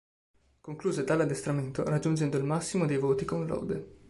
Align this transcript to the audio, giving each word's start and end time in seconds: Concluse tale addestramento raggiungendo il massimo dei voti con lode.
Concluse 0.61 1.03
tale 1.03 1.21
addestramento 1.21 1.83
raggiungendo 1.87 2.35
il 2.35 2.43
massimo 2.43 2.87
dei 2.87 2.97
voti 2.97 3.23
con 3.23 3.45
lode. 3.45 3.99